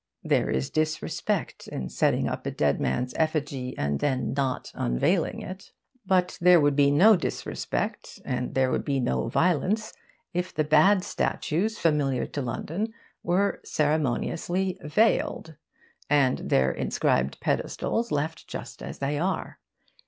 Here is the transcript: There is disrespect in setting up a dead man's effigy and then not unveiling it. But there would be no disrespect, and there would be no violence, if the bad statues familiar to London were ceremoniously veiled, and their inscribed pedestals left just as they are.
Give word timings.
There 0.23 0.49
is 0.49 0.71
disrespect 0.71 1.67
in 1.67 1.87
setting 1.89 2.27
up 2.27 2.47
a 2.47 2.49
dead 2.49 2.79
man's 2.81 3.13
effigy 3.17 3.77
and 3.77 3.99
then 3.99 4.33
not 4.33 4.71
unveiling 4.73 5.43
it. 5.43 5.73
But 6.07 6.39
there 6.41 6.59
would 6.59 6.75
be 6.75 6.89
no 6.89 7.15
disrespect, 7.15 8.19
and 8.25 8.55
there 8.55 8.71
would 8.71 8.83
be 8.83 8.99
no 8.99 9.27
violence, 9.29 9.93
if 10.33 10.55
the 10.55 10.63
bad 10.63 11.03
statues 11.03 11.77
familiar 11.77 12.25
to 12.25 12.41
London 12.41 12.91
were 13.21 13.61
ceremoniously 13.63 14.79
veiled, 14.81 15.53
and 16.09 16.49
their 16.49 16.71
inscribed 16.71 17.39
pedestals 17.39 18.11
left 18.11 18.47
just 18.47 18.81
as 18.81 18.97
they 18.97 19.19
are. 19.19 19.59